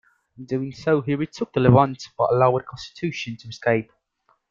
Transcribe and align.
In 0.35 0.45
doing 0.45 0.71
so 0.71 1.01
he 1.03 1.13
retook 1.13 1.53
the 1.53 1.59
"Levant", 1.59 2.09
but 2.17 2.31
allowed 2.31 2.65
"Constitution" 2.65 3.37
to 3.37 3.49
escape. 3.49 3.91